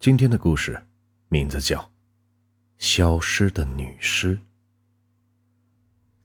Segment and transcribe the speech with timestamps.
[0.00, 0.80] 今天的故事
[1.28, 1.78] 名字叫
[2.78, 4.34] 《消失的女尸》。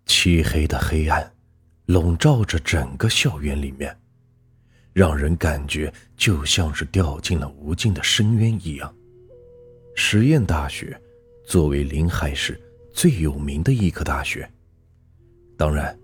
[0.05, 1.29] 漆黑的黑暗
[1.85, 3.93] 笼罩着整个校园里面，
[4.93, 8.95] 让人感觉就像是掉进了无尽的深渊一样。
[9.93, 10.97] 实验大学
[11.45, 12.57] 作为临海市
[12.93, 14.49] 最有名的医科大学，
[15.57, 15.99] 当然，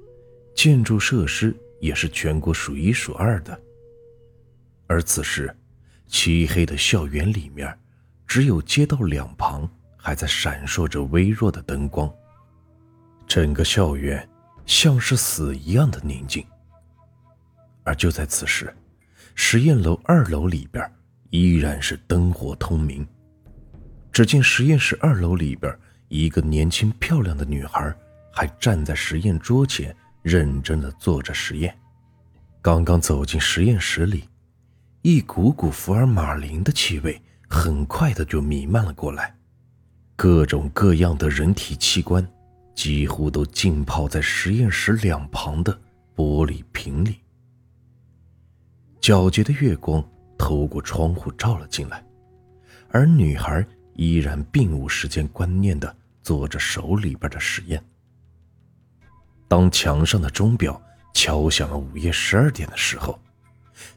[0.54, 3.58] 建筑设施也是全国数一数二的。
[4.88, 5.56] 而此时，
[6.12, 7.76] 漆黑的校园里面，
[8.28, 12.14] 只有街道两旁还在闪烁着微弱的灯光。
[13.26, 14.28] 整个校园
[14.66, 16.46] 像是死一样的宁静。
[17.84, 18.72] 而就在此时，
[19.36, 20.86] 实验楼二楼里边
[21.30, 23.08] 依然是灯火通明。
[24.12, 25.74] 只见实验室二楼里边，
[26.10, 27.96] 一个年轻漂亮的女孩
[28.34, 31.74] 还站在实验桌前，认真的做着实验。
[32.62, 34.26] 刚刚走进实验室里。
[35.04, 37.20] 一股股福尔马林的气味
[37.50, 39.36] 很快的就弥漫了过来，
[40.16, 42.26] 各种各样的人体器官
[42.76, 45.74] 几乎都浸泡在实验室两旁的
[46.16, 47.20] 玻璃瓶里。
[49.00, 52.06] 皎洁的月光透过窗户照了进来，
[52.90, 57.84] 而女孩依然并无时间观念的做着手里边的实验。
[59.48, 60.80] 当墙上的钟表
[61.12, 63.20] 敲响了午夜十二点的时候。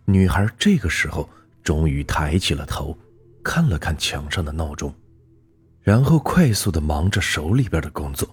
[0.04, 1.28] 女孩这个时候
[1.62, 2.96] 终于抬起了头，
[3.42, 4.94] 看了看墙上的闹钟，
[5.80, 8.28] 然后快速的忙着手里边的工作。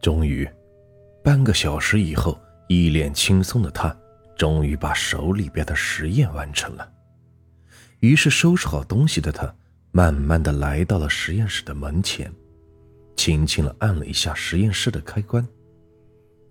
[0.00, 0.48] 终于，
[1.24, 3.96] 半个小时以后，一脸轻松的她
[4.36, 6.92] 终于把手里边的实验完成了。
[8.00, 9.52] 于是，收拾好东西的她，
[9.90, 12.32] 慢慢的来到了实验室的门前，
[13.16, 15.46] 轻轻的按了一下实验室的开关。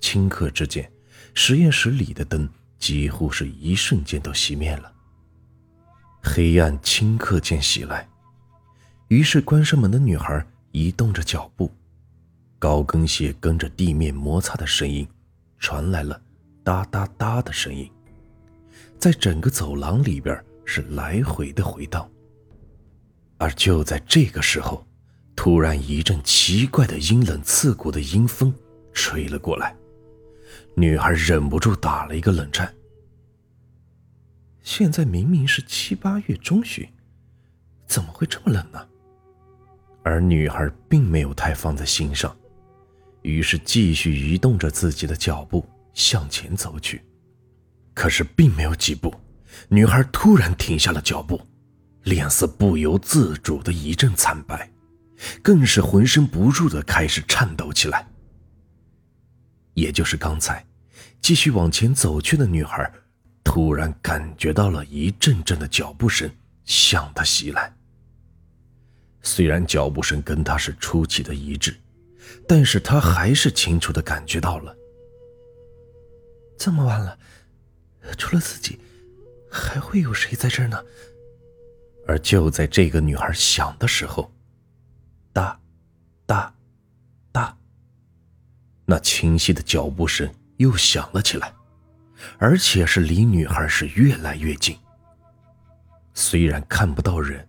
[0.01, 0.91] 顷刻之间，
[1.33, 2.49] 实验室里的灯。
[2.77, 4.91] 几乎是一瞬间都熄灭了。
[6.21, 8.07] 黑暗顷刻间袭来，
[9.07, 11.71] 于是关上门的女孩移动着脚步，
[12.59, 15.07] 高跟鞋跟着地面摩擦的声音，
[15.57, 16.19] 传来了
[16.63, 17.89] 哒哒哒的声音，
[18.99, 22.09] 在整个走廊里边是来回的回荡。
[23.37, 24.85] 而就在这个时候，
[25.35, 28.53] 突然一阵奇怪的阴冷刺骨的阴风
[28.91, 29.75] 吹了过来。
[30.75, 32.73] 女孩忍不住打了一个冷战。
[34.61, 36.87] 现在明明是七八月中旬，
[37.85, 38.87] 怎么会这么冷呢？
[40.03, 42.35] 而女孩并没有太放在心上，
[43.21, 47.01] 于是继续移动着自己的脚步向前走去。
[47.93, 49.13] 可是并没有几步，
[49.69, 51.41] 女孩突然停下了脚步，
[52.03, 54.69] 脸色不由自主的一阵惨白，
[55.41, 58.07] 更是浑身不住的开始颤抖起来。
[59.77, 60.65] 也就是刚才，
[61.21, 62.91] 继续往前走去的女孩，
[63.43, 66.27] 突然感觉到了一阵阵的脚步声
[66.65, 67.71] 向她袭来。
[69.21, 71.79] 虽然脚步声跟她是出奇的一致，
[72.47, 74.75] 但是她还是清楚的感觉到了。
[76.57, 77.15] 这么晚了，
[78.17, 78.79] 除了自己，
[79.47, 80.83] 还会有谁在这儿呢？
[82.07, 84.33] 而就在这个女孩想的时候，
[85.31, 85.59] 哒，
[86.25, 86.51] 哒。
[88.89, 91.53] 那清晰的脚步声又响了起来，
[92.37, 94.77] 而且是离女孩是越来越近。
[96.13, 97.45] 虽然看不到人，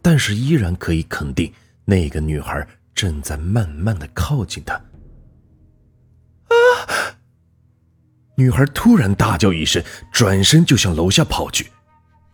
[0.00, 1.52] 但是依然可以肯定，
[1.84, 4.74] 那个女孩正在慢慢的靠近他。
[4.74, 6.56] 啊！
[8.34, 11.70] 女孩突然大叫一声，转身就向楼下跑去。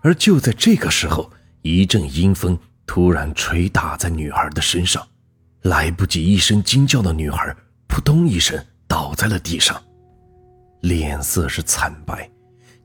[0.02, 1.28] 而就在这个时候，
[1.62, 2.56] 一阵阴风
[2.86, 5.04] 突然吹打在女孩的身上，
[5.62, 7.56] 来不及一声惊叫的女孩。
[7.94, 9.80] 扑通一声倒在了地上，
[10.80, 12.28] 脸色是惨白，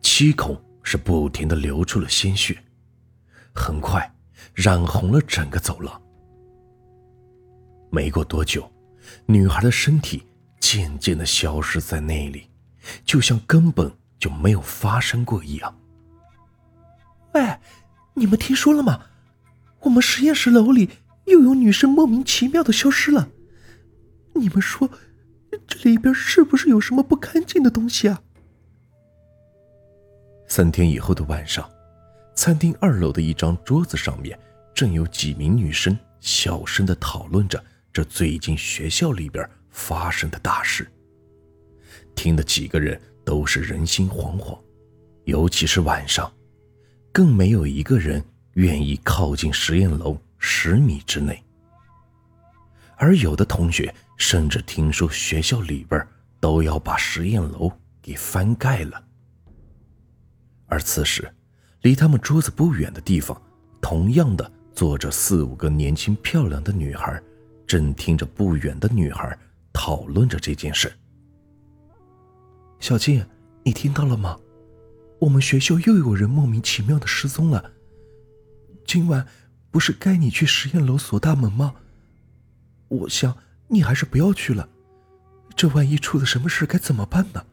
[0.04, 2.56] 七孔是不停的流出了鲜血，
[3.52, 4.08] 很快
[4.54, 6.00] 染红了整个走廊。
[7.90, 8.72] 没过多久，
[9.26, 10.22] 女孩的身体
[10.60, 12.48] 渐渐的消失在那里，
[13.04, 15.76] 就像根本就没有发生过一样。
[17.34, 17.58] 喂，
[18.14, 19.08] 你们听说了吗？
[19.80, 20.88] 我们实验室楼里
[21.26, 23.28] 又有女生莫名其妙的消失了。
[24.40, 24.90] 你们说，
[25.68, 28.22] 这里边是不是有什么不干净的东西啊？
[30.48, 31.70] 三天以后的晚上，
[32.36, 34.38] 餐厅二楼的一张桌子上面，
[34.74, 40.90] 正有几名女生小声的讨论着这最近学校里边发生的大事。
[42.16, 44.58] 听的几个人都是人心惶惶，
[45.26, 46.32] 尤其是晚上，
[47.12, 51.44] 更没有一个人愿意靠近实验楼十米之内。
[52.98, 56.08] 而有的同学甚至听说学校里边
[56.40, 57.72] 都要把实验楼
[58.02, 59.04] 给翻盖了。
[60.68, 61.34] 而此时，
[61.82, 63.42] 离他们桌子不远的地方，
[63.82, 67.20] 同样的坐着四五个年轻漂亮的女孩，
[67.66, 69.36] 正听着不远的女孩
[69.74, 70.94] 讨论着这件事。
[72.80, 73.26] 小静，
[73.64, 74.38] 你听到了吗？
[75.20, 77.72] 我们学校又有人莫名其妙的失踪了。
[78.86, 79.26] 今晚
[79.72, 81.76] 不是该你去实验楼锁大门吗？
[82.88, 83.36] 我想
[83.70, 84.68] 你还是不要去了，
[85.56, 87.46] 这万一出了什么事该怎么办呢？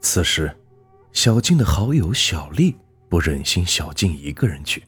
[0.00, 0.56] 此时，
[1.12, 2.76] 小静的好友小丽
[3.08, 4.84] 不忍心小静一个人去，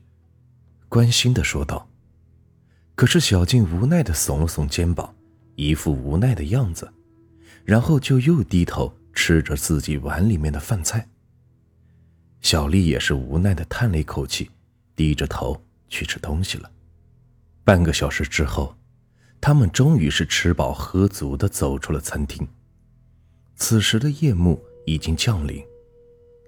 [0.89, 1.89] 关心的说道。
[2.95, 5.13] 可是小静无奈的耸了耸肩膀，
[5.57, 6.93] 一副无奈的样子，
[7.65, 11.09] 然后就又低头吃着自己碗里面的饭菜。
[12.43, 14.51] 小丽也是无奈的叹了一口气，
[14.95, 16.71] 低着头去吃东西了。
[17.65, 18.75] 半个小时之后，
[19.41, 22.47] 他们终于是吃饱喝足的走出了餐厅。
[23.57, 24.63] 此时的夜幕。
[24.87, 25.63] 已经降临，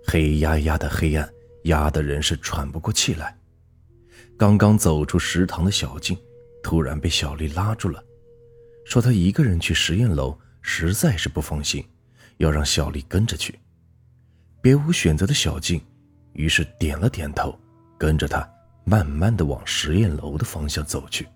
[0.04, 1.30] 黑压压的黑暗
[1.64, 3.38] 压得人是喘不过气来。
[4.36, 6.16] 刚刚走出食堂的小静，
[6.60, 8.02] 突然被小丽拉住了，
[8.84, 11.84] 说她一个人去实验楼实在是不放心，
[12.38, 13.56] 要让小丽跟着去。
[14.60, 15.80] 别无选择的小静，
[16.32, 17.56] 于是点了点头，
[17.96, 18.48] 跟着她
[18.82, 21.28] 慢慢的往实验楼的方向走去。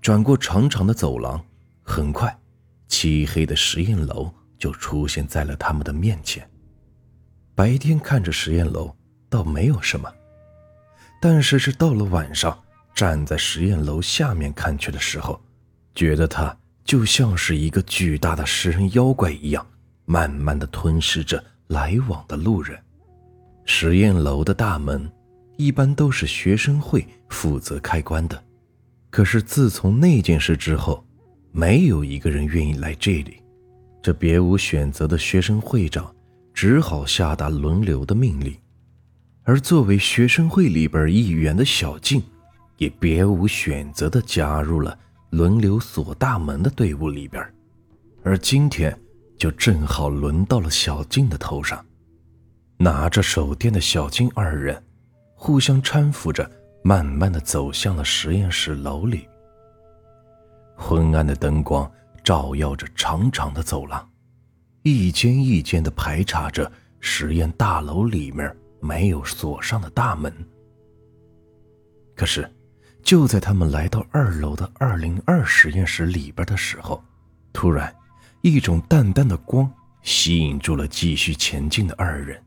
[0.00, 1.44] 转过长长的走廊，
[1.82, 2.38] 很快，
[2.88, 4.32] 漆黑的实验楼。
[4.60, 6.46] 就出现在了他们的面前。
[7.54, 8.94] 白天看着实验楼
[9.30, 10.12] 倒没有什么，
[11.18, 12.62] 但是是到了晚上，
[12.94, 15.40] 站在实验楼下面看去的时候，
[15.94, 16.54] 觉得它
[16.84, 19.66] 就像是一个巨大的食人妖怪一样，
[20.04, 22.78] 慢慢的吞噬着来往的路人。
[23.64, 25.10] 实验楼的大门
[25.56, 28.44] 一般都是学生会负责开关的，
[29.10, 31.04] 可是自从那件事之后，
[31.52, 33.42] 没有一个人愿意来这里。
[34.02, 36.14] 这别无选择的学生会长
[36.54, 38.56] 只好下达轮流的命令，
[39.42, 42.22] 而作为学生会里边一员的小静，
[42.78, 44.98] 也别无选择的加入了
[45.30, 47.44] 轮流锁大门的队伍里边。
[48.22, 48.98] 而今天
[49.36, 51.84] 就正好轮到了小静的头上。
[52.78, 54.82] 拿着手电的小静二人，
[55.34, 56.50] 互相搀扶着，
[56.82, 59.28] 慢慢的走向了实验室楼里。
[60.76, 61.90] 昏暗的灯光。
[62.22, 64.08] 照耀着长长的走廊，
[64.82, 70.32] 一间一间的排查着实验大楼里面没有锁上的大门。
[72.14, 72.48] 可是，
[73.02, 77.02] 就在他们来到二楼的二零二实验室里边的时候，
[77.54, 77.92] 突然，
[78.42, 79.68] 一种淡淡的光
[80.02, 82.40] 吸引住了继续前进的二人。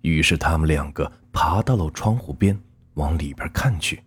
[0.00, 2.58] 于是，他们两个爬到了窗户边，
[2.98, 4.02] 往里边看去，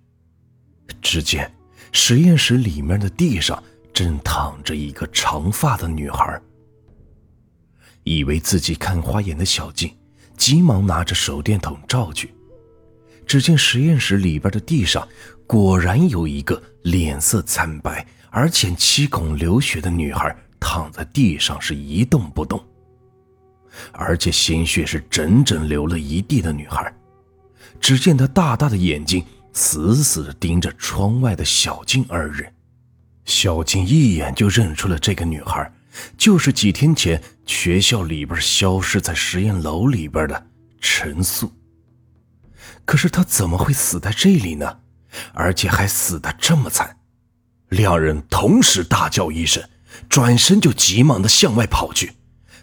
[1.01, 1.51] 只见
[1.91, 3.61] 实验室里面的地上。
[3.93, 6.41] 正躺着一个长发的女孩。
[8.03, 9.93] 以为自己看花眼的小静，
[10.37, 12.33] 急忙拿着手电筒照去，
[13.27, 15.05] 只见实验室里边的地上，
[15.45, 22.63] 果然有一个脸色惨白而且七孔流血的女孩躺在地上，是一动不动，
[23.91, 26.91] 而且鲜血是整整流了一地的女孩。
[27.81, 32.53] 只见他大大的眼睛死死地盯着窗外的小静二人。
[33.25, 35.71] 小静一眼就认出了这个女孩，
[36.17, 40.47] 就是几天前学校里边消失在实验楼里边的
[40.79, 41.51] 陈素。
[42.85, 44.79] 可是她怎么会死在这里呢？
[45.33, 46.97] 而且还死得这么惨！
[47.69, 49.61] 两人同时大叫一声，
[50.07, 52.13] 转身就急忙的向外跑去，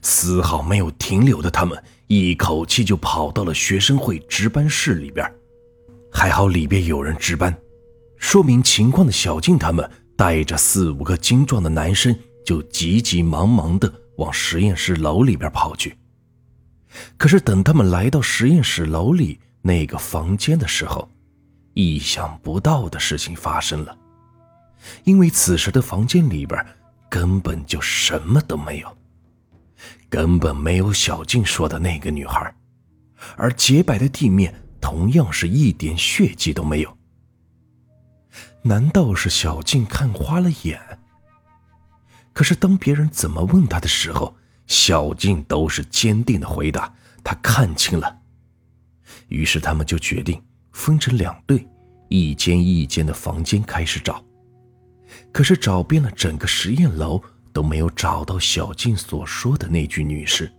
[0.00, 5.24] 丝毫没有停留的他们，一口气就跑到了学生会值班室里边。
[6.10, 7.56] 还好里边有人值班，
[8.18, 9.88] 说明情况的小静他们。
[10.16, 12.12] 带着四五个精壮的男生，
[12.44, 15.96] 就急急忙忙地往实验室楼里边跑去。
[17.16, 21.08] 可是等他们来到实验室楼里那个房间的时候，
[21.74, 23.96] 意想不到的事情发生了。
[25.04, 26.66] 因为此时的房间里边
[27.08, 28.97] 根本就什么都没有，
[30.08, 32.54] 根本没有小静说的那个女孩，
[33.36, 36.96] 而洁白的地面同样是一点血迹都没有。
[38.62, 40.80] 难道是小静看花了眼？
[42.32, 44.36] 可是当别人怎么问他的时候，
[44.66, 48.18] 小静都是坚定的回答：“她看清了。”
[49.28, 51.66] 于是他们就决定分成两队，
[52.08, 54.24] 一间一间的房间开始找。
[55.32, 60.50] 可是找遍了整个实验楼，都没有找到小静所说的那具女尸。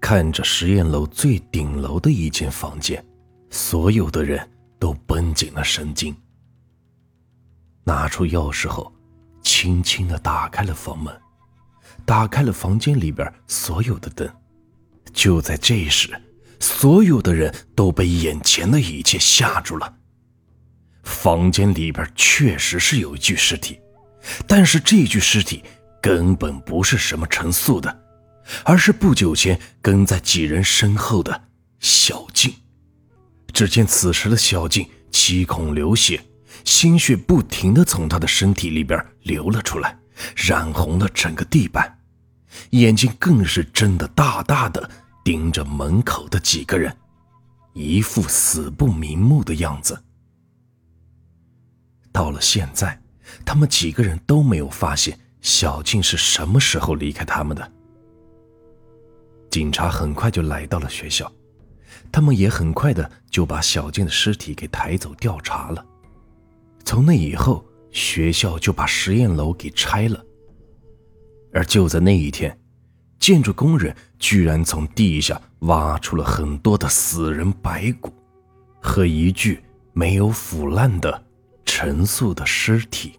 [0.00, 3.02] 看着实验楼最顶楼的一间房间，
[3.50, 4.46] 所有的人
[4.78, 6.14] 都绷紧了神经。
[7.84, 8.92] 拿出钥匙后，
[9.42, 11.14] 轻轻的打开了房门，
[12.04, 14.30] 打开了房间里边所有的灯。
[15.12, 16.10] 就在这时，
[16.60, 19.94] 所有的人都被眼前的一切吓住了。
[21.02, 23.78] 房间里边确实是有一具尸体，
[24.46, 25.62] 但是这具尸体
[26.04, 28.04] 根本不是什么陈素的，
[28.62, 31.44] 而是不久前跟在几人身后的
[31.80, 32.52] 小静。
[33.54, 36.22] 只见此时的小静七孔流血，
[36.62, 39.98] 鲜血不停的从她的身体里边流了出来，
[40.36, 41.98] 染红了整个地板，
[42.72, 44.90] 眼睛更是睁得大大的，
[45.24, 46.94] 盯着门口的几个人，
[47.72, 49.98] 一副死不瞑目的样子。
[52.12, 53.00] 到了现在，
[53.42, 57.72] 他们几个人都没有发现小静是什么时候离开他们的。
[59.50, 61.30] 警察很快就来到了学校，
[62.10, 65.84] 他们也很快的就把小静的尸体给抬走调查了。
[66.82, 70.24] 从那以后，学校就把实验楼给拆了。
[71.52, 72.58] 而就在那一天，
[73.20, 78.10] 建筑工人居然从地下挖出了很多的死人白骨，
[78.80, 81.22] 和一具没有腐烂的。
[81.66, 83.18] 陈素的尸体。